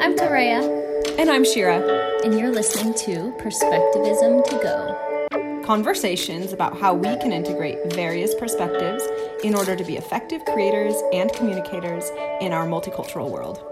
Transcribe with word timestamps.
I'm 0.00 0.16
Toraya. 0.16 1.18
And 1.18 1.28
I'm 1.28 1.44
Shira. 1.44 1.76
And 2.24 2.38
you're 2.38 2.50
listening 2.50 2.94
to 2.94 3.34
Perspectivism 3.38 4.42
to 4.48 4.56
Go. 4.62 5.62
Conversations 5.62 6.54
about 6.54 6.80
how 6.80 6.94
we 6.94 7.18
can 7.18 7.32
integrate 7.32 7.92
various 7.92 8.34
perspectives 8.34 9.04
in 9.44 9.54
order 9.54 9.76
to 9.76 9.84
be 9.84 9.98
effective 9.98 10.42
creators 10.46 10.94
and 11.12 11.30
communicators 11.34 12.08
in 12.40 12.54
our 12.54 12.66
multicultural 12.66 13.28
world. 13.28 13.62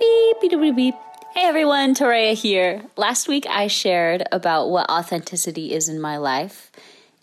Beep, 0.00 0.40
beep, 0.40 0.60
beep, 0.60 0.74
beep. 0.74 0.94
Hey 1.32 1.44
everyone, 1.44 1.94
Toraya 1.94 2.34
here. 2.34 2.82
Last 2.96 3.28
week 3.28 3.46
I 3.48 3.68
shared 3.68 4.24
about 4.32 4.68
what 4.68 4.90
authenticity 4.90 5.74
is 5.74 5.88
in 5.88 6.00
my 6.00 6.16
life 6.16 6.72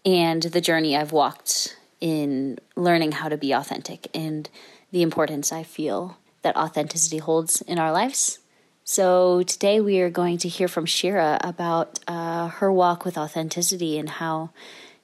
and 0.06 0.42
the 0.44 0.62
journey 0.62 0.96
I've 0.96 1.12
walked 1.12 1.78
in 2.00 2.58
learning 2.78 3.12
how 3.12 3.28
to 3.28 3.36
be 3.36 3.52
authentic 3.52 4.08
and 4.14 4.50
the 4.94 5.02
importance 5.02 5.52
I 5.52 5.64
feel 5.64 6.16
that 6.46 6.56
authenticity 6.56 7.18
holds 7.18 7.62
in 7.62 7.80
our 7.80 7.92
lives. 7.92 8.38
So 8.84 9.42
today 9.42 9.82
we 9.82 10.00
are 10.02 10.12
going 10.12 10.38
to 10.38 10.48
hear 10.48 10.68
from 10.68 10.86
Shira 10.86 11.40
about 11.42 12.00
uh, 12.08 12.50
her 12.50 12.72
walk 12.72 13.04
with 13.04 13.18
authenticity 13.18 13.98
and 13.98 14.08
how 14.08 14.52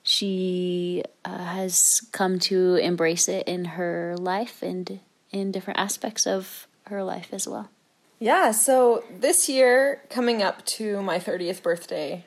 she 0.03 1.03
uh, 1.25 1.37
has 1.45 2.07
come 2.11 2.37
to 2.51 2.75
embrace 2.75 3.27
it 3.27 3.47
in 3.47 3.65
her 3.65 4.15
life 4.19 4.61
and 4.61 4.99
in 5.31 5.51
different 5.51 5.79
aspects 5.79 6.27
of 6.27 6.67
her 6.85 7.03
life 7.03 7.29
as 7.31 7.47
well. 7.47 7.71
Yeah, 8.19 8.51
so 8.51 9.03
this 9.09 9.49
year, 9.49 10.03
coming 10.11 10.43
up 10.43 10.63
to 10.77 11.01
my 11.01 11.17
30th 11.17 11.63
birthday, 11.63 12.25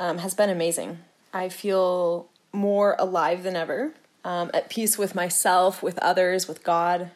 um, 0.00 0.16
has 0.18 0.32
been 0.32 0.48
amazing. 0.48 1.00
I 1.34 1.50
feel 1.50 2.30
more 2.50 2.96
alive 2.98 3.42
than 3.42 3.56
ever, 3.56 3.92
um, 4.24 4.50
at 4.54 4.70
peace 4.70 4.96
with 4.96 5.14
myself, 5.14 5.82
with 5.82 5.98
others, 5.98 6.48
with 6.48 6.64
God. 6.64 7.10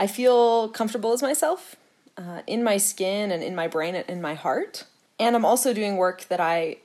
I 0.00 0.06
feel 0.06 0.68
comfortable 0.68 1.12
as 1.12 1.22
myself, 1.22 1.76
uh, 2.16 2.42
in 2.46 2.62
my 2.62 2.76
skin 2.76 3.30
and 3.30 3.42
in 3.42 3.54
my 3.54 3.68
brain 3.68 3.94
and 3.94 4.08
in 4.08 4.20
my 4.20 4.34
heart. 4.34 4.84
And 5.18 5.34
I'm 5.34 5.44
also 5.44 5.72
doing 5.72 5.96
work 5.96 6.26
that 6.28 6.40
I 6.40 6.78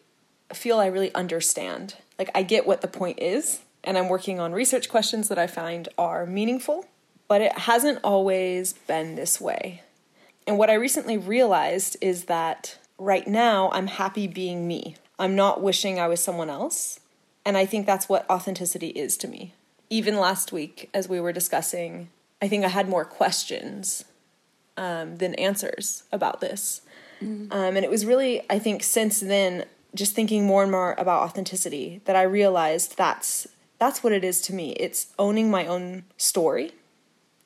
feel 0.53 0.79
I 0.79 0.87
really 0.87 1.13
understand. 1.13 1.95
Like, 2.17 2.31
I 2.35 2.43
get 2.43 2.65
what 2.65 2.81
the 2.81 2.87
point 2.87 3.19
is, 3.19 3.61
and 3.83 3.97
I'm 3.97 4.09
working 4.09 4.39
on 4.39 4.53
research 4.53 4.89
questions 4.89 5.29
that 5.29 5.39
I 5.39 5.47
find 5.47 5.89
are 5.97 6.25
meaningful, 6.25 6.85
but 7.27 7.41
it 7.41 7.57
hasn't 7.59 7.99
always 8.03 8.73
been 8.73 9.15
this 9.15 9.41
way. 9.41 9.81
And 10.45 10.57
what 10.57 10.69
I 10.69 10.73
recently 10.73 11.17
realized 11.17 11.97
is 12.01 12.25
that 12.25 12.77
right 12.97 13.27
now 13.27 13.69
I'm 13.71 13.87
happy 13.87 14.27
being 14.27 14.67
me. 14.67 14.95
I'm 15.17 15.35
not 15.35 15.61
wishing 15.61 15.99
I 15.99 16.07
was 16.07 16.21
someone 16.23 16.49
else. 16.49 16.99
And 17.45 17.57
I 17.57 17.65
think 17.65 17.85
that's 17.85 18.09
what 18.09 18.29
authenticity 18.29 18.89
is 18.89 19.17
to 19.17 19.27
me. 19.27 19.53
Even 19.89 20.17
last 20.17 20.51
week, 20.51 20.89
as 20.93 21.09
we 21.09 21.19
were 21.19 21.33
discussing, 21.33 22.09
I 22.43 22.49
think 22.49 22.65
I 22.65 22.67
had 22.67 22.89
more 22.89 23.05
questions 23.05 24.03
um, 24.75 25.15
than 25.15 25.33
answers 25.35 26.03
about 26.11 26.41
this. 26.41 26.81
Mm-hmm. 27.21 27.53
Um, 27.53 27.77
and 27.77 27.85
it 27.85 27.89
was 27.89 28.05
really, 28.05 28.41
I 28.49 28.59
think, 28.59 28.83
since 28.83 29.21
then, 29.21 29.63
just 29.95 30.13
thinking 30.13 30.45
more 30.45 30.61
and 30.61 30.69
more 30.69 30.93
about 30.97 31.21
authenticity 31.21 32.01
that 32.03 32.17
I 32.17 32.23
realized 32.23 32.97
that's 32.97 33.47
that's 33.79 34.03
what 34.03 34.11
it 34.11 34.25
is 34.25 34.41
to 34.41 34.53
me. 34.53 34.71
It's 34.73 35.13
owning 35.17 35.49
my 35.49 35.65
own 35.65 36.03
story, 36.17 36.71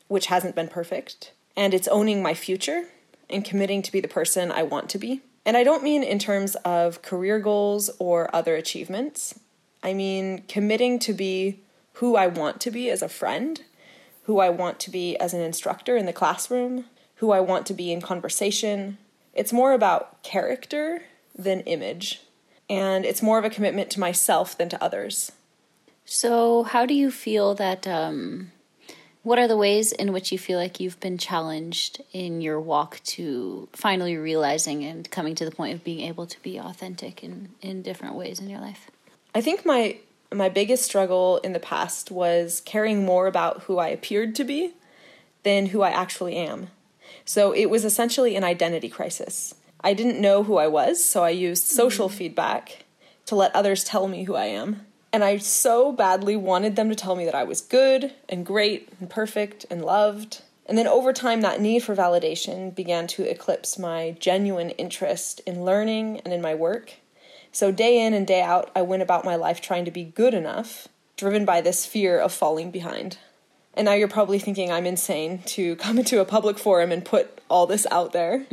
which 0.08 0.28
hasn't 0.28 0.56
been 0.56 0.68
perfect, 0.68 1.32
and 1.56 1.76
it's 1.76 1.88
owning 1.90 2.24
my 2.24 2.34
future 2.34 2.86
and 3.30 3.46
committing 3.46 3.84
to 3.84 3.92
be 3.92 4.00
the 4.00 4.08
person 4.08 4.52
I 4.52 4.64
want 4.64 4.90
to 4.90 4.98
be. 4.98 5.22
And 5.46 5.56
I 5.56 5.64
don't 5.64 5.84
mean 5.84 6.02
in 6.02 6.18
terms 6.18 6.56
of 6.66 7.04
career 7.04 7.38
goals 7.38 7.92
or 8.00 8.36
other 8.36 8.56
achievements. 8.56 9.40
I 9.84 9.94
mean 9.94 10.44
committing 10.48 10.98
to 11.00 11.14
be 11.14 11.60
who 11.94 12.16
I 12.16 12.26
want 12.26 12.60
to 12.62 12.72
be 12.72 12.90
as 12.90 13.04
a 13.04 13.10
friend, 13.10 13.62
who 14.28 14.40
I 14.40 14.50
want 14.50 14.78
to 14.82 14.92
be 14.92 15.16
as 15.18 15.34
an 15.34 15.40
instructor 15.40 15.96
in 15.96 16.06
the 16.06 16.12
classroom, 16.12 16.84
who 17.16 17.32
I 17.32 17.40
want 17.40 17.66
to 17.68 17.74
be 17.74 17.94
in 17.94 18.02
conversation. 18.02 18.98
It's 19.34 19.54
more 19.54 19.72
about 19.72 20.22
character 20.22 21.04
than 21.34 21.62
image, 21.62 22.22
and 22.70 23.06
it's 23.06 23.24
more 23.24 23.40
of 23.40 23.46
a 23.46 23.50
commitment 23.50 23.90
to 23.92 24.02
myself 24.02 24.58
than 24.58 24.68
to 24.68 24.84
others. 24.84 25.32
So, 26.04 26.64
how 26.64 26.86
do 26.86 26.94
you 26.94 27.10
feel 27.10 27.56
that? 27.56 27.88
Um, 27.88 28.52
what 29.24 29.40
are 29.40 29.48
the 29.48 29.58
ways 29.58 29.92
in 29.94 30.14
which 30.14 30.32
you 30.32 30.38
feel 30.38 30.58
like 30.58 30.80
you've 30.80 31.00
been 31.00 31.18
challenged 31.18 32.02
in 32.14 32.40
your 32.42 32.62
walk 32.62 33.02
to 33.04 33.68
finally 33.74 34.16
realizing 34.16 34.86
and 34.86 35.10
coming 35.10 35.36
to 35.36 35.46
the 35.46 35.52
point 35.52 35.74
of 35.74 35.84
being 35.84 36.02
able 36.02 36.26
to 36.28 36.42
be 36.42 36.58
authentic 36.58 37.24
in, 37.24 37.50
in 37.62 37.82
different 37.82 38.16
ways 38.16 38.40
in 38.40 38.50
your 38.50 38.62
life? 38.62 38.90
I 39.36 39.42
think 39.42 39.66
my 39.66 39.98
my 40.34 40.50
biggest 40.50 40.84
struggle 40.84 41.38
in 41.38 41.54
the 41.54 41.60
past 41.60 42.12
was 42.12 42.62
caring 42.66 43.06
more 43.06 43.28
about 43.28 43.64
who 43.64 43.78
I 43.78 43.88
appeared 43.90 44.36
to 44.36 44.44
be 44.44 44.74
than 45.44 45.68
who 45.68 45.82
I 45.82 45.90
actually 45.90 46.36
am. 46.36 46.68
So 47.26 47.54
it 47.54 47.68
was 47.68 47.86
essentially 47.86 48.36
an 48.36 48.44
identity 48.44 48.90
crisis. 48.90 49.56
I 49.82 49.94
didn't 49.94 50.22
know 50.22 50.44
who 50.44 50.58
I 50.58 50.68
was, 50.68 51.04
so 51.04 51.24
I 51.24 51.30
used 51.30 51.64
social 51.64 52.10
mm-hmm. 52.10 52.18
feedback 52.18 52.86
to 53.26 53.36
let 53.36 53.56
others 53.56 53.84
tell 53.84 54.08
me 54.08 54.24
who 54.24 54.36
I 54.36 54.46
am. 54.46 54.86
And 55.14 55.24
I 55.24 55.38
so 55.38 55.92
badly 55.92 56.36
wanted 56.36 56.76
them 56.76 56.90
to 56.90 56.96
tell 56.96 57.16
me 57.16 57.26
that 57.26 57.36
I 57.36 57.44
was 57.44 57.62
good 57.62 58.14
and 58.28 58.46
great 58.46 58.90
and 59.00 59.10
perfect 59.10 59.66
and 59.70 59.84
loved. 59.84 60.42
And 60.66 60.78
then 60.78 60.88
over 60.88 61.14
time, 61.14 61.42
that 61.42 61.62
need 61.62 61.84
for 61.84 61.96
validation 61.96 62.76
began 62.76 63.08
to 63.08 63.24
eclipse 63.24 63.80
my 63.80 64.18
genuine 64.20 64.72
interest 64.72 65.40
in 65.46 65.64
learning 65.64 66.22
and 66.26 66.34
in 66.34 66.42
my 66.42 66.54
work. 66.54 66.96
So, 67.52 67.72
day 67.72 68.06
in 68.06 68.14
and 68.14 68.28
day 68.28 68.42
out, 68.42 68.72
I 68.76 68.82
went 68.82 69.02
about 69.02 69.26
my 69.26 69.36
life 69.36 69.62
trying 69.62 69.86
to 69.86 69.92
be 69.92 70.04
good 70.04 70.34
enough, 70.34 70.88
driven 71.16 71.46
by 71.46 71.62
this 71.62 71.86
fear 71.86 72.20
of 72.20 72.34
falling 72.34 72.72
behind. 72.72 73.18
And 73.74 73.86
now 73.86 73.94
you're 73.94 74.08
probably 74.08 74.40
thinking 74.40 74.72
I'm 74.72 74.86
insane 74.86 75.40
to 75.48 75.76
come 75.78 76.00
into 76.00 76.20
a 76.20 76.26
public 76.26 76.58
forum 76.58 76.92
and 76.92 77.06
put 77.06 77.42
all 77.50 77.68
this 77.68 77.86
out 77.92 78.12
there. 78.14 78.46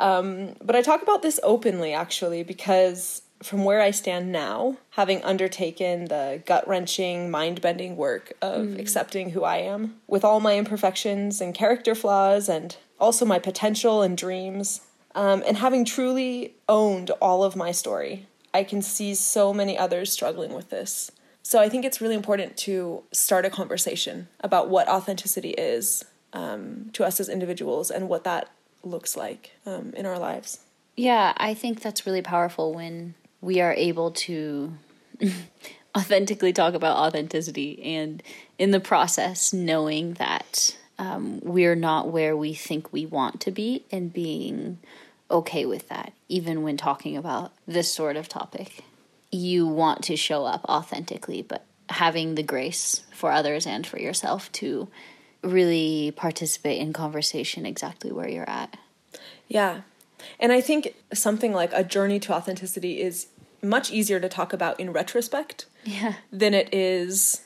Um, 0.00 0.54
but 0.62 0.74
I 0.74 0.82
talk 0.82 1.02
about 1.02 1.22
this 1.22 1.38
openly, 1.42 1.92
actually, 1.92 2.42
because 2.42 3.22
from 3.42 3.64
where 3.64 3.80
I 3.80 3.90
stand 3.90 4.32
now, 4.32 4.78
having 4.90 5.22
undertaken 5.22 6.06
the 6.06 6.42
gut 6.46 6.66
wrenching, 6.66 7.30
mind 7.30 7.60
bending 7.60 7.96
work 7.96 8.32
of 8.40 8.66
mm. 8.66 8.78
accepting 8.78 9.30
who 9.30 9.44
I 9.44 9.58
am, 9.58 9.96
with 10.06 10.24
all 10.24 10.40
my 10.40 10.56
imperfections 10.56 11.40
and 11.40 11.54
character 11.54 11.94
flaws, 11.94 12.48
and 12.48 12.76
also 12.98 13.24
my 13.24 13.38
potential 13.38 14.02
and 14.02 14.16
dreams, 14.16 14.80
um, 15.14 15.42
and 15.46 15.56
having 15.56 15.84
truly 15.84 16.54
owned 16.68 17.10
all 17.22 17.44
of 17.44 17.56
my 17.56 17.72
story, 17.72 18.26
I 18.52 18.64
can 18.64 18.82
see 18.82 19.14
so 19.14 19.52
many 19.52 19.76
others 19.78 20.12
struggling 20.12 20.54
with 20.54 20.70
this. 20.70 21.10
So 21.42 21.60
I 21.60 21.68
think 21.68 21.84
it's 21.84 22.00
really 22.00 22.14
important 22.14 22.56
to 22.58 23.02
start 23.12 23.44
a 23.44 23.50
conversation 23.50 24.28
about 24.40 24.70
what 24.70 24.88
authenticity 24.88 25.50
is 25.50 26.04
um, 26.32 26.90
to 26.94 27.04
us 27.04 27.20
as 27.20 27.28
individuals 27.28 27.90
and 27.90 28.08
what 28.08 28.24
that 28.24 28.50
looks 28.82 29.16
like 29.16 29.52
um, 29.66 29.92
in 29.96 30.06
our 30.06 30.18
lives. 30.18 30.60
Yeah, 30.96 31.32
I 31.36 31.54
think 31.54 31.80
that's 31.80 32.06
really 32.06 32.22
powerful 32.22 32.72
when 32.72 33.14
we 33.40 33.60
are 33.60 33.74
able 33.74 34.10
to 34.12 34.74
authentically 35.96 36.52
talk 36.52 36.74
about 36.74 36.96
authenticity 36.96 37.82
and 37.82 38.22
in 38.58 38.70
the 38.70 38.80
process 38.80 39.52
knowing 39.52 40.14
that 40.14 40.76
um, 40.98 41.40
we're 41.42 41.74
not 41.74 42.10
where 42.10 42.36
we 42.36 42.54
think 42.54 42.92
we 42.92 43.06
want 43.06 43.40
to 43.42 43.50
be 43.50 43.84
and 43.90 44.12
being 44.12 44.78
okay 45.30 45.64
with 45.64 45.88
that, 45.88 46.12
even 46.28 46.62
when 46.62 46.76
talking 46.76 47.16
about 47.16 47.52
this 47.66 47.92
sort 47.92 48.16
of 48.16 48.28
topic. 48.28 48.84
You 49.30 49.66
want 49.66 50.02
to 50.04 50.16
show 50.16 50.44
up 50.44 50.64
authentically, 50.66 51.42
but 51.42 51.64
having 51.88 52.34
the 52.34 52.42
grace 52.42 53.02
for 53.12 53.30
others 53.30 53.66
and 53.66 53.86
for 53.86 53.98
yourself 53.98 54.50
to 54.52 54.88
really 55.42 56.12
participate 56.16 56.80
in 56.80 56.92
conversation 56.92 57.66
exactly 57.66 58.10
where 58.10 58.28
you're 58.28 58.48
at. 58.48 58.76
Yeah. 59.48 59.82
And 60.40 60.52
I 60.52 60.60
think 60.60 60.94
something 61.12 61.52
like 61.52 61.70
a 61.72 61.84
journey 61.84 62.18
to 62.20 62.32
authenticity 62.32 63.00
is 63.02 63.26
much 63.62 63.90
easier 63.90 64.20
to 64.20 64.28
talk 64.28 64.52
about 64.52 64.78
in 64.80 64.92
retrospect 64.92 65.66
yeah. 65.84 66.14
than 66.32 66.54
it 66.54 66.72
is 66.72 67.42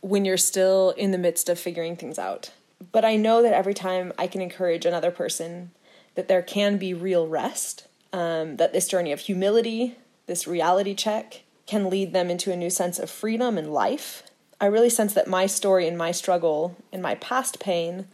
when 0.00 0.24
you're 0.24 0.36
still 0.36 0.90
in 0.90 1.10
the 1.10 1.18
midst 1.18 1.48
of 1.48 1.58
figuring 1.58 1.96
things 1.96 2.18
out. 2.18 2.50
But 2.92 3.04
I 3.04 3.16
know 3.16 3.42
that 3.42 3.52
every 3.52 3.74
time 3.74 4.12
I 4.18 4.26
can 4.26 4.40
encourage 4.40 4.86
another 4.86 5.10
person 5.10 5.72
that 6.14 6.28
there 6.28 6.42
can 6.42 6.78
be 6.78 6.94
real 6.94 7.28
rest, 7.28 7.86
um, 8.12 8.56
that 8.56 8.72
this 8.72 8.88
journey 8.88 9.12
of 9.12 9.20
humility, 9.20 9.96
this 10.26 10.46
reality 10.46 10.94
check, 10.94 11.42
can 11.66 11.90
lead 11.90 12.12
them 12.12 12.30
into 12.30 12.50
a 12.50 12.56
new 12.56 12.70
sense 12.70 12.98
of 12.98 13.10
freedom 13.10 13.58
and 13.58 13.72
life. 13.72 14.22
I 14.60 14.66
really 14.66 14.90
sense 14.90 15.14
that 15.14 15.28
my 15.28 15.46
story 15.46 15.86
and 15.86 15.96
my 15.96 16.10
struggle 16.10 16.76
and 16.92 17.02
my 17.02 17.14
past 17.16 17.60
pain 17.60 18.06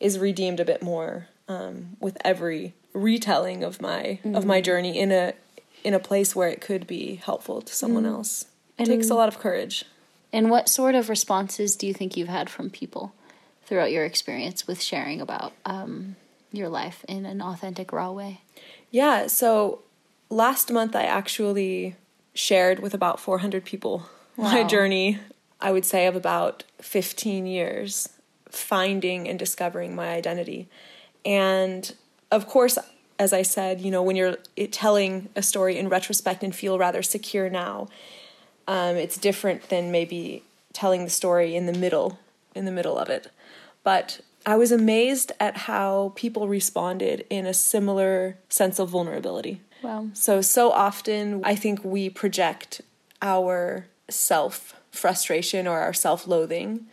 is 0.00 0.18
redeemed 0.18 0.58
a 0.58 0.64
bit 0.64 0.82
more 0.82 1.28
um, 1.46 1.96
with 2.00 2.16
every 2.24 2.74
retelling 2.92 3.62
of 3.62 3.80
my 3.80 4.18
mm-hmm. 4.24 4.34
of 4.34 4.44
my 4.44 4.58
mm-hmm. 4.58 4.64
journey 4.64 4.98
in 4.98 5.12
a 5.12 5.34
in 5.84 5.94
a 5.94 5.98
place 5.98 6.34
where 6.34 6.48
it 6.48 6.60
could 6.60 6.86
be 6.86 7.16
helpful 7.16 7.62
to 7.62 7.74
someone 7.74 8.04
mm-hmm. 8.04 8.14
else. 8.14 8.46
It 8.78 8.82
and, 8.82 8.86
takes 8.88 9.10
a 9.10 9.14
lot 9.14 9.28
of 9.28 9.38
courage. 9.38 9.84
And 10.32 10.50
what 10.50 10.68
sort 10.68 10.94
of 10.94 11.08
responses 11.08 11.76
do 11.76 11.86
you 11.86 11.94
think 11.94 12.16
you've 12.16 12.28
had 12.28 12.48
from 12.48 12.70
people 12.70 13.14
throughout 13.64 13.92
your 13.92 14.04
experience 14.04 14.66
with 14.66 14.82
sharing 14.82 15.20
about 15.20 15.52
um, 15.64 16.16
your 16.52 16.68
life 16.68 17.04
in 17.08 17.26
an 17.26 17.40
authentic, 17.40 17.92
raw 17.92 18.10
way? 18.10 18.40
Yeah, 18.90 19.26
so 19.26 19.82
last 20.30 20.70
month 20.70 20.94
I 20.94 21.04
actually 21.04 21.96
shared 22.34 22.80
with 22.80 22.94
about 22.94 23.20
400 23.20 23.64
people 23.64 24.06
wow. 24.36 24.52
my 24.52 24.64
journey, 24.64 25.18
I 25.60 25.72
would 25.72 25.84
say, 25.84 26.06
of 26.06 26.16
about 26.16 26.64
15 26.80 27.46
years 27.46 28.08
finding 28.48 29.28
and 29.28 29.38
discovering 29.38 29.94
my 29.94 30.12
identity. 30.12 30.68
And 31.24 31.94
of 32.30 32.46
course, 32.46 32.78
as 33.18 33.32
I 33.32 33.42
said, 33.42 33.80
you 33.80 33.90
know, 33.90 34.02
when 34.02 34.16
you're 34.16 34.36
telling 34.70 35.28
a 35.36 35.42
story 35.42 35.78
in 35.78 35.88
retrospect 35.88 36.42
and 36.42 36.54
feel 36.54 36.78
rather 36.78 37.02
secure 37.02 37.48
now, 37.48 37.88
um, 38.66 38.96
it's 38.96 39.16
different 39.16 39.68
than 39.68 39.90
maybe 39.92 40.42
telling 40.72 41.04
the 41.04 41.10
story 41.10 41.54
in 41.54 41.66
the 41.66 41.72
middle, 41.72 42.18
in 42.54 42.64
the 42.64 42.72
middle 42.72 42.98
of 42.98 43.08
it. 43.08 43.30
But 43.82 44.20
I 44.44 44.56
was 44.56 44.72
amazed 44.72 45.32
at 45.38 45.56
how 45.56 46.12
people 46.14 46.48
responded 46.48 47.24
in 47.30 47.46
a 47.46 47.54
similar 47.54 48.38
sense 48.48 48.78
of 48.78 48.90
vulnerability. 48.90 49.60
Wow. 49.82 50.08
So, 50.12 50.40
so 50.40 50.70
often 50.70 51.42
I 51.44 51.54
think 51.54 51.84
we 51.84 52.10
project 52.10 52.82
our 53.20 53.86
self 54.08 54.74
frustration 54.90 55.66
or 55.66 55.78
our 55.78 55.92
self 55.92 56.26
loathing 56.26 56.86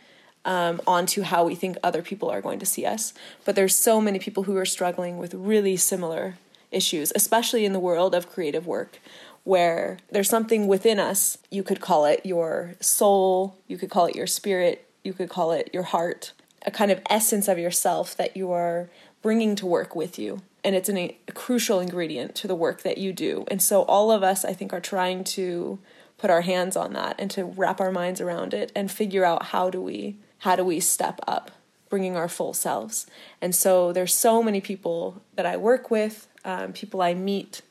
um, 0.44 0.80
onto 0.86 1.22
how 1.22 1.44
we 1.44 1.54
think 1.54 1.76
other 1.82 2.02
people 2.02 2.30
are 2.30 2.40
going 2.40 2.58
to 2.60 2.66
see 2.66 2.86
us. 2.86 3.12
But 3.44 3.56
there's 3.56 3.76
so 3.76 4.00
many 4.00 4.18
people 4.18 4.44
who 4.44 4.56
are 4.56 4.64
struggling 4.64 5.18
with 5.18 5.34
really 5.34 5.76
similar 5.76 6.36
issues, 6.70 7.12
especially 7.14 7.64
in 7.64 7.72
the 7.72 7.80
world 7.80 8.14
of 8.14 8.30
creative 8.30 8.66
work, 8.66 9.00
where 9.44 9.98
there's 10.10 10.28
something 10.28 10.66
within 10.66 10.98
us. 10.98 11.38
You 11.50 11.62
could 11.62 11.80
call 11.80 12.04
it 12.06 12.24
your 12.24 12.74
soul, 12.80 13.58
you 13.66 13.76
could 13.76 13.90
call 13.90 14.06
it 14.06 14.16
your 14.16 14.26
spirit, 14.26 14.86
you 15.02 15.12
could 15.12 15.28
call 15.28 15.52
it 15.52 15.70
your 15.72 15.84
heart, 15.84 16.32
a 16.64 16.70
kind 16.70 16.90
of 16.90 17.00
essence 17.08 17.48
of 17.48 17.58
yourself 17.58 18.16
that 18.16 18.36
you 18.36 18.52
are 18.52 18.90
bringing 19.22 19.56
to 19.56 19.66
work 19.66 19.94
with 19.94 20.18
you. 20.18 20.42
And 20.62 20.74
it's 20.76 20.88
an, 20.88 20.98
a 20.98 21.16
crucial 21.34 21.80
ingredient 21.80 22.34
to 22.36 22.48
the 22.48 22.54
work 22.54 22.82
that 22.82 22.98
you 22.98 23.12
do. 23.12 23.44
And 23.48 23.62
so, 23.62 23.82
all 23.82 24.10
of 24.10 24.22
us, 24.22 24.44
I 24.44 24.52
think, 24.52 24.72
are 24.72 24.80
trying 24.80 25.24
to 25.24 25.78
put 26.20 26.30
our 26.30 26.42
hands 26.42 26.76
on 26.76 26.92
that 26.92 27.16
and 27.18 27.30
to 27.30 27.44
wrap 27.44 27.80
our 27.80 27.90
minds 27.90 28.20
around 28.20 28.52
it 28.52 28.70
and 28.76 28.90
figure 28.90 29.24
out 29.24 29.46
how 29.46 29.70
do 29.70 29.80
we 29.80 30.16
how 30.40 30.54
do 30.54 30.62
we 30.64 30.78
step 30.78 31.18
up 31.26 31.50
bringing 31.88 32.14
our 32.14 32.28
full 32.28 32.52
selves 32.52 33.06
and 33.40 33.54
so 33.54 33.90
there's 33.90 34.14
so 34.14 34.42
many 34.42 34.60
people 34.60 35.22
that 35.34 35.46
i 35.46 35.56
work 35.56 35.90
with 35.90 36.28
um, 36.44 36.74
people 36.74 37.00
i 37.00 37.14
meet 37.14 37.62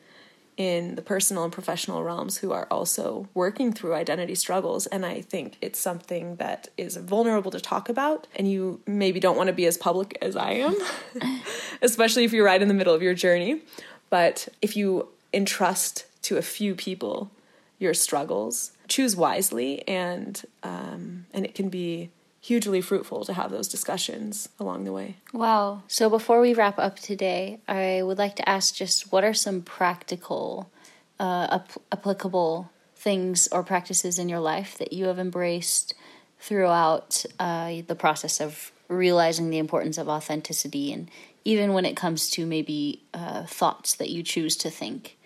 in 0.59 0.95
the 0.95 1.01
personal 1.01 1.45
and 1.45 1.53
professional 1.53 2.03
realms 2.03 2.37
who 2.37 2.51
are 2.51 2.67
also 2.69 3.29
working 3.33 3.71
through 3.71 3.93
identity 3.93 4.35
struggles. 4.35 4.85
And 4.87 5.05
i 5.05 5.21
think 5.21 5.57
it's 5.61 5.79
something 5.79 6.35
that 6.35 6.67
is 6.77 6.97
vulnerable 6.97 7.49
to 7.49 7.61
talk 7.61 7.87
about. 7.87 8.27
And 8.35 8.51
you 8.51 8.81
maybe 8.85 9.19
don't 9.19 9.37
want 9.37 9.47
to 9.47 9.53
be 9.53 9.65
as 9.65 9.77
public 9.77 10.17
as 10.21 10.35
i 10.35 10.51
am 10.51 10.75
especially 11.81 12.25
if 12.25 12.33
you're 12.33 12.45
right 12.45 12.61
in 12.61 12.67
the 12.67 12.73
middle 12.73 12.93
of 12.93 13.01
your 13.01 13.15
journey. 13.15 13.61
But 14.09 14.49
if 14.61 14.75
you 14.75 15.07
entrust 15.33 16.05
to 16.23 16.37
a 16.37 16.41
few 16.41 16.75
people 16.75 17.31
your 17.79 17.93
struggles 17.93 18.73
choose 18.89 19.15
wisely 19.15 19.87
and 19.87 20.43
um, 20.63 21.25
and 21.33 21.45
it 21.45 21.55
can 21.55 21.69
be 21.69 22.09
hugely 22.41 22.81
fruitful 22.81 23.25
to 23.25 23.33
have 23.33 23.51
those 23.51 23.67
discussions 23.67 24.49
along 24.59 24.85
the 24.85 24.93
way. 24.93 25.17
Wow. 25.33 25.83
So 25.87 26.09
before 26.09 26.39
we 26.39 26.53
wrap 26.53 26.79
up 26.79 26.97
today, 26.97 27.59
I 27.67 28.01
would 28.01 28.17
like 28.17 28.35
to 28.37 28.47
ask 28.47 28.73
just 28.73 29.11
what 29.11 29.23
are 29.23 29.33
some 29.33 29.61
practical, 29.61 30.71
uh, 31.19 31.47
ap- 31.51 31.81
applicable 31.91 32.71
things 32.95 33.47
or 33.51 33.63
practices 33.63 34.19
in 34.19 34.29
your 34.29 34.39
life 34.39 34.77
that 34.77 34.93
you 34.93 35.05
have 35.05 35.19
embraced 35.19 35.93
throughout 36.39 37.25
uh, 37.39 37.81
the 37.87 37.95
process 37.95 38.39
of 38.39 38.71
realizing 38.87 39.49
the 39.49 39.57
importance 39.57 39.97
of 39.97 40.09
authenticity 40.09 40.91
and 40.91 41.09
even 41.45 41.73
when 41.73 41.85
it 41.85 41.95
comes 41.95 42.29
to 42.29 42.45
maybe 42.45 43.01
uh, 43.13 43.45
thoughts 43.45 43.95
that 43.95 44.09
you 44.09 44.23
choose 44.23 44.57
to 44.57 44.69
think 44.69 45.17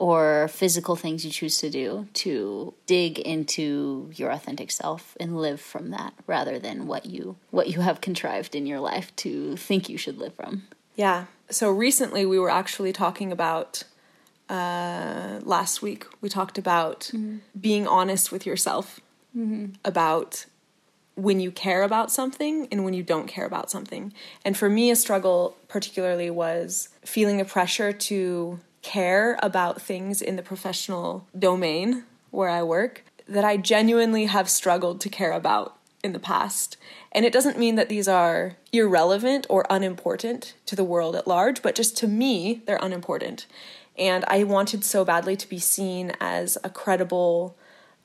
or 0.00 0.48
physical 0.48 0.96
things 0.96 1.26
you 1.26 1.30
choose 1.30 1.58
to 1.58 1.68
do 1.68 2.08
to 2.14 2.72
dig 2.86 3.18
into 3.18 4.10
your 4.14 4.30
authentic 4.30 4.70
self 4.70 5.14
and 5.20 5.38
live 5.38 5.60
from 5.60 5.90
that 5.90 6.14
rather 6.26 6.58
than 6.58 6.86
what 6.86 7.04
you 7.04 7.36
what 7.50 7.68
you 7.68 7.80
have 7.80 8.00
contrived 8.00 8.54
in 8.54 8.66
your 8.66 8.80
life 8.80 9.14
to 9.14 9.54
think 9.58 9.90
you 9.90 9.98
should 9.98 10.16
live 10.16 10.34
from. 10.34 10.62
Yeah. 10.96 11.26
So 11.50 11.70
recently 11.70 12.24
we 12.24 12.38
were 12.38 12.48
actually 12.48 12.94
talking 12.94 13.30
about 13.30 13.84
uh, 14.48 15.40
last 15.42 15.82
week 15.82 16.06
we 16.22 16.30
talked 16.30 16.56
about 16.56 17.00
mm-hmm. 17.12 17.36
being 17.60 17.86
honest 17.86 18.32
with 18.32 18.46
yourself 18.46 19.00
mm-hmm. 19.36 19.74
about 19.84 20.46
when 21.14 21.40
you 21.40 21.50
care 21.50 21.82
about 21.82 22.10
something 22.10 22.66
and 22.72 22.86
when 22.86 22.94
you 22.94 23.02
don't 23.02 23.26
care 23.26 23.44
about 23.44 23.70
something. 23.70 24.14
And 24.46 24.56
for 24.56 24.70
me, 24.70 24.90
a 24.90 24.96
struggle 24.96 25.58
particularly 25.68 26.30
was 26.30 26.88
feeling 27.04 27.36
the 27.36 27.44
pressure 27.44 27.92
to 27.92 28.60
care 28.82 29.38
about 29.42 29.82
things 29.82 30.22
in 30.22 30.36
the 30.36 30.42
professional 30.42 31.26
domain 31.38 32.04
where 32.30 32.48
I 32.48 32.62
work 32.62 33.04
that 33.28 33.44
I 33.44 33.56
genuinely 33.56 34.26
have 34.26 34.48
struggled 34.48 35.00
to 35.02 35.08
care 35.08 35.32
about 35.32 35.76
in 36.02 36.12
the 36.12 36.18
past. 36.18 36.76
And 37.12 37.24
it 37.24 37.32
doesn't 37.32 37.58
mean 37.58 37.74
that 37.76 37.88
these 37.88 38.08
are 38.08 38.56
irrelevant 38.72 39.46
or 39.48 39.66
unimportant 39.68 40.54
to 40.66 40.76
the 40.76 40.84
world 40.84 41.14
at 41.14 41.28
large, 41.28 41.62
but 41.62 41.74
just 41.74 41.96
to 41.98 42.08
me, 42.08 42.62
they're 42.66 42.78
unimportant. 42.80 43.46
And 43.98 44.24
I 44.28 44.44
wanted 44.44 44.84
so 44.84 45.04
badly 45.04 45.36
to 45.36 45.48
be 45.48 45.58
seen 45.58 46.12
as 46.20 46.56
a 46.64 46.70
credible, 46.70 47.56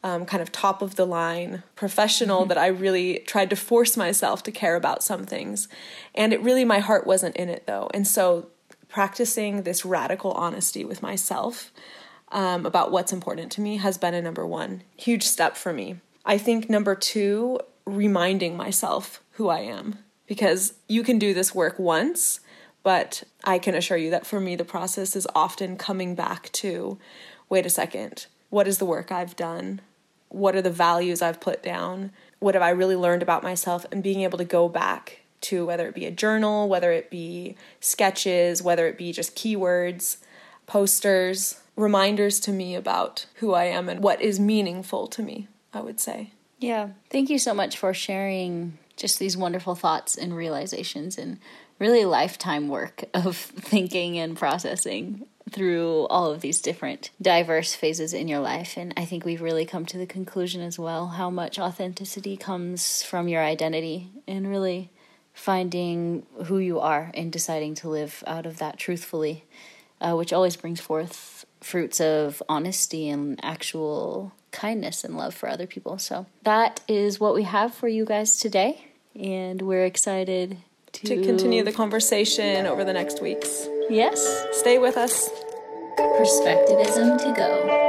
um, 0.04 0.26
kind 0.26 0.42
of 0.42 0.52
top 0.52 0.82
of 0.82 0.96
the 0.96 1.06
line 1.06 1.64
professional 1.76 2.42
mm-hmm. 2.42 2.50
that 2.50 2.58
I 2.58 2.68
really 2.68 3.20
tried 3.20 3.50
to 3.52 3.56
force 3.56 3.96
myself 3.96 4.44
to 4.44 4.52
care 4.52 4.76
about 4.76 5.04
some 5.04 5.26
things. 5.26 5.68
And 6.14 6.34
it 6.34 6.42
really, 6.42 6.66
my 6.66 6.80
heart 6.80 7.08
wasn't 7.08 7.38
in 7.38 7.50
it 7.50 7.66
though. 7.66 7.90
And 7.94 8.06
so 8.06 8.48
practicing 8.96 9.64
this 9.64 9.84
radical 9.84 10.32
honesty 10.32 10.86
with 10.86 11.02
myself 11.02 11.70
um, 12.32 12.66
about 12.66 12.94
what's 12.94 13.12
important 13.12 13.52
to 13.52 13.60
me 13.60 13.76
has 13.76 13.98
been 13.98 14.14
a 14.14 14.22
number 14.22 14.48
one 14.48 14.82
huge 14.96 15.24
step 15.24 15.58
for 15.58 15.74
me. 15.74 15.98
I 16.26 16.38
think 16.38 16.70
number 16.70 16.96
two, 16.96 17.60
reminding 17.84 18.56
myself 18.56 19.22
who 19.32 19.50
I 19.50 19.60
am. 19.60 20.00
Because 20.28 20.76
you 20.88 21.04
can 21.04 21.20
do 21.20 21.34
this 21.34 21.54
work 21.54 21.78
once, 21.78 22.40
but 22.84 23.24
I 23.44 23.60
can 23.60 23.76
assure 23.76 23.98
you 23.98 24.12
that 24.12 24.26
for 24.26 24.40
me, 24.40 24.56
the 24.56 24.64
process 24.64 25.14
is 25.14 25.28
often 25.36 25.76
coming 25.76 26.16
back 26.16 26.50
to 26.54 26.98
wait 27.50 27.66
a 27.66 27.70
second, 27.70 28.28
what 28.50 28.66
is 28.66 28.78
the 28.78 28.86
work 28.86 29.12
I've 29.12 29.36
done? 29.36 29.82
What 30.30 30.56
are 30.56 30.62
the 30.62 30.72
values 30.72 31.22
I've 31.22 31.42
put 31.42 31.62
down? 31.62 32.12
What 32.40 32.56
have 32.56 32.64
I 32.64 32.70
really 32.70 32.96
learned 32.96 33.24
about 33.24 33.44
myself? 33.44 33.86
And 33.92 34.02
being 34.02 34.22
able 34.22 34.38
to 34.38 34.46
go 34.46 34.70
back 34.70 35.25
to 35.46 35.66
whether 35.66 35.88
it 35.88 35.96
be 35.96 36.06
a 36.06 36.12
journal, 36.12 36.68
whether 36.68 36.92
it 36.92 37.10
be 37.10 37.56
sketches, 37.80 38.62
whether 38.62 38.88
it 38.88 38.98
be 38.98 39.12
just 39.12 39.36
keywords, 39.36 40.18
posters, 40.66 41.62
reminders 41.76 42.40
to 42.42 42.52
me 42.52 42.76
about 42.76 43.26
who 43.36 43.54
I 43.54 43.66
am 43.66 43.90
and 43.90 44.02
what 44.02 44.22
is 44.22 44.40
meaningful 44.40 45.08
to 45.08 45.22
me, 45.22 45.48
I 45.74 45.82
would 45.82 46.00
say. 46.00 46.32
Yeah. 46.60 46.90
Thank 47.10 47.30
you 47.30 47.38
so 47.38 47.54
much 47.54 47.78
for 47.78 47.94
sharing 47.94 48.78
just 48.96 49.20
these 49.20 49.36
wonderful 49.36 49.76
thoughts 49.76 50.18
and 50.18 50.36
realizations 50.36 51.18
and 51.18 51.38
really 51.80 52.06
lifetime 52.06 52.70
work 52.70 53.04
of 53.14 53.36
thinking 53.38 54.18
and 54.18 54.38
processing 54.38 55.26
through 55.52 56.08
all 56.08 56.32
of 56.32 56.42
these 56.42 56.62
different 56.62 57.12
diverse 57.22 57.76
phases 57.76 58.14
in 58.14 58.28
your 58.28 58.40
life 58.40 58.78
and 58.78 58.94
i 58.98 59.06
think 59.06 59.24
we've 59.24 59.44
really 59.44 59.66
come 59.66 59.86
to 59.86 59.98
the 59.98 60.06
conclusion 60.06 60.60
as 60.60 60.80
well 60.80 61.08
how 61.08 61.30
much 61.30 61.60
authenticity 61.60 62.36
comes 62.36 63.04
from 63.04 63.28
your 63.28 63.44
identity 63.44 64.10
and 64.28 64.50
really 64.50 64.90
finding 65.36 66.26
who 66.46 66.58
you 66.58 66.80
are 66.80 67.12
and 67.14 67.32
deciding 67.32 67.76
to 67.76 67.90
live 67.90 68.24
out 68.26 68.46
of 68.48 68.58
that 68.58 68.80
truthfully, 68.80 69.44
uh, 70.02 70.14
which 70.16 70.34
always 70.34 70.56
brings 70.56 70.80
forth 70.80 71.46
fruits 71.62 72.00
of 72.00 72.42
honesty 72.50 73.10
and 73.10 73.40
actual 73.44 74.32
kindness 74.52 75.04
and 75.04 75.18
love 75.18 75.36
for 75.36 75.50
other 75.50 75.68
people. 75.68 75.98
So 75.98 76.26
that 76.44 76.80
is 76.88 77.20
what 77.20 77.36
we 77.36 77.44
have 77.44 77.74
for 77.74 77.88
you 77.88 78.06
guys 78.06 78.38
today, 78.38 78.86
and 79.14 79.62
we're 79.62 79.86
excited 79.86 80.58
to, 80.94 81.02
to 81.04 81.24
continue 81.24 81.64
the 81.64 81.74
conversation 81.74 82.66
over 82.66 82.84
the 82.84 82.94
next 82.94 83.22
weeks. 83.22 83.68
Yes. 83.90 84.46
Stay 84.54 84.78
with 84.78 84.96
us. 84.96 85.30
Perspectivism 85.98 87.18
to 87.20 87.34
go. 87.36 87.85